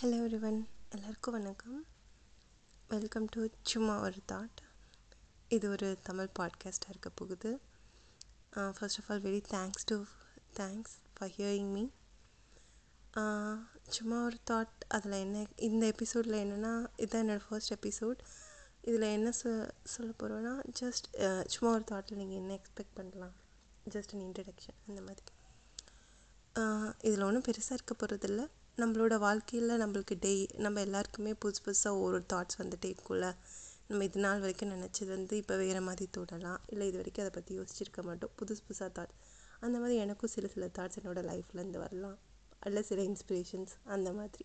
[0.00, 0.58] Hello everyone
[0.90, 1.78] எல்லாருக்கும் வணக்கம்.
[2.88, 4.60] Welcome to சும்மா ஒரு தாட்
[5.48, 7.50] இது ஒரு தமிழ் பாட்காஸ்ட்டாக இருக்க போகுது.
[8.50, 9.96] First of all very thanks to
[10.56, 11.84] thanks for hearing me
[13.88, 18.20] சும்மா ஒரு தாட் அதில் என்ன இந்த எபிசோடில் என்னென்னா இதுதான் என்னோடய ஃபர்ஸ்ட் எபிசோட்
[18.82, 21.08] இதில் என்ன சொ சொல்ல போகிறோன்னா ஜஸ்ட்
[21.46, 23.34] சும்மா ஒரு தாட்டில் நீங்கள் என்ன எக்ஸ்பெக்ட் பண்ணலாம்?
[23.90, 25.26] ஜஸ்ட் அன் இன்ட்ரடக்ஷன் அந்த மாதிரி.
[27.08, 32.58] இதில் ஒன்றும் பெருசாக இருக்க போகிறதில்ல நம்மளோட வாழ்க்கையில் நம்மளுக்கு டெய் நம்ம எல்லாருக்குமே புதுசு புதுசாக ஒரு தாட்ஸ்
[32.58, 33.34] வந்துகிட்டே இருக்கும்ல.
[33.86, 36.58] நம்ம இது நாள் வரைக்கும் நினச்சது வந்து இப்போ வேறு மாதிரி தோணலாம்.
[36.66, 38.30] இல்லை இது வரைக்கும் அதை பற்றி யோசிச்சிருக்க மாட்டோம்.
[38.38, 39.18] புதுசு புதுசாக தாட்ஸ்
[39.60, 42.18] அந்த மாதிரி எனக்கும் சில சில தாட்ஸ் என்னோடய லைஃப்லேருந்து வரலாம்.
[42.60, 44.44] அல்ல சில இன்ஸ்பிரேஷன்ஸ் அந்த மாதிரி.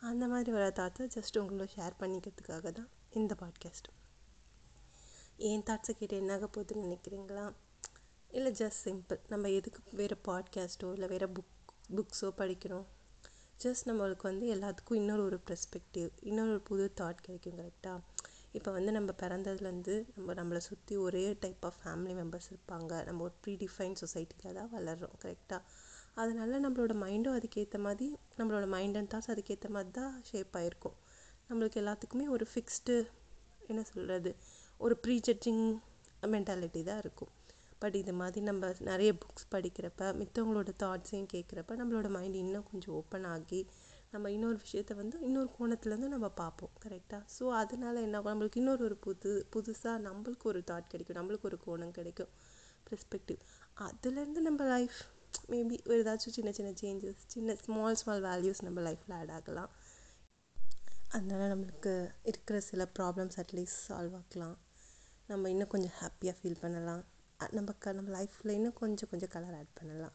[0.00, 3.88] அந்த மாதிரி வர தாட்ஸை ஜஸ்ட் உங்களோட ஷேர் பண்ணிக்கிறதுக்காக தான் இந்த பாட்காஸ்ட்
[5.36, 7.46] என் தாட்ஸை கேட்டு என்னாக போகுதுன்னு நினைக்கிறீங்களா?
[8.28, 11.52] இல்லை ஜஸ்ட் சிம்பிள் நம்ம எதுக்கு வேறு பாட்காஸ்ட்டோ இல்லை வேறு புக்
[11.96, 12.86] புக்ஸோ படிக்கணும்
[13.64, 18.00] ஜஸ்ட் நம்மளுக்கு வந்து எல்லாத்துக்கும் இன்னொரு ஒரு பெர்ஸ்பெக்டிவ் இன்னொரு ஒரு புது தாட் கிடைக்கும் கரெக்டாக
[18.52, 22.92] இப்போ வந்து நம்ம பிறந்ததுலேருந்து நம்ம நம்மளை சுற்றி ஒரே டைப் ஆஃப் ஃபேமிலி மெம்பர்ஸ் இருப்பாங்க.
[23.04, 25.60] நம்ம ஒரு ப்ரீ டிஃபைன் சொசைட்டியில் தான் வளர்கிறோம் கரெக்டாக
[26.14, 30.96] அதனால் நம்மளோட மைண்டும் அதுக்கேற்ற மாதிரி நம்மளோட மைண்ட் அண்ட் தாட்ஸ் அதுக்கேற்ற மாதிரி தான் ஷேப் ஆகிருக்கும்
[31.48, 32.96] நம்மளுக்கு எல்லாத்துக்குமே ஒரு ஃபிக்ஸ்டு
[33.66, 34.32] என்ன சொல்கிறது
[34.78, 35.64] ஒரு ப்ரீ ஜட்ஜிங்
[36.34, 37.32] மென்டாலிட்டி தான் இருக்கும்.
[37.82, 43.26] பட் இது மாதிரி நம்ம நிறைய புக்ஸ் படிக்கிறப்ப மித்தவங்களோட தாட்ஸையும் கேட்குறப்ப நம்மளோட மைண்ட் இன்னும் கொஞ்சம் ஓப்பன்
[43.34, 43.60] ஆகி
[44.12, 46.72] நம்ம இன்னொரு விஷயத்த வந்து இன்னொரு கோணத்துலேருந்து நம்ம பார்ப்போம்.
[46.84, 51.18] கரெக்டாக ஸோ அதனால் என்ன நம்மளுக்கு இன்னொரு ஒரு புது புதுசாக நம்மளுக்கு ஒரு தாட் கிடைக்கும்.
[51.20, 52.30] நம்மளுக்கு ஒரு கோணம் கிடைக்கும்.
[52.88, 53.40] பெர்ஸ்பெக்டிவ்
[53.86, 54.98] அதுலேருந்து நம்ம லைஃப்
[55.52, 59.70] மேபி ஒரு ஏதாச்சும் சின்ன சின்ன சேஞ்சஸ் சின்ன ஸ்மால் ஸ்மால் வேல்யூஸ் நம்ம லைஃப்பில் ஆட் ஆகலாம்.
[61.16, 61.92] அதனால் நம்மளுக்கு
[62.30, 64.56] இருக்கிற சில ப்ராப்ளம்ஸ் அட்லீஸ்ட் சால்வ் ஆக்கலாம்.
[65.28, 67.04] நம்ம இன்னும் கொஞ்சம் ஹாப்பியாக ஃபீல் பண்ணலாம்.
[67.40, 70.14] நம்ம க நம்ம லைஃப்பில் இன்னும் கொஞ்சம் கொஞ்சம் கலர் ஆட் பண்ணலாம்.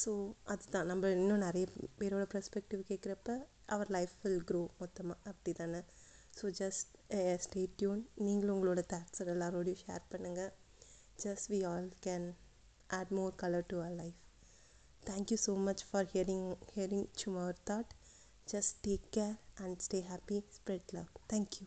[0.00, 0.10] ஸோ
[0.44, 0.86] அதுதான்.
[0.86, 1.64] நம்ம இன்னும் நிறைய
[2.00, 3.30] பேரோட பெர்ஸ்பெக்டிவ் கேட்குறப்ப
[3.66, 5.80] அவர் லைஃப் வில் க்ரோ மொத்தமாக அப்படி தானே
[6.38, 6.90] ஸோ ஜஸ்ட்
[7.42, 10.52] ஸ்டே டியூன் நீங்களும் உங்களோட தாட்ஸை எல்லாரோடையும் ஷேர் பண்ணுங்கள்
[11.24, 12.26] just we all can
[12.90, 14.18] add more colour to our life
[15.02, 17.92] thank you so much for hearing hearing சும்மா ஒரு thought
[18.52, 21.66] just take care and stay happy spread love thank you